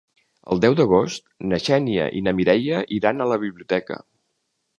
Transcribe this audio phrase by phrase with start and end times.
[0.53, 4.01] El deu d'agost na Xènia i na Mireia iran a la biblioteca.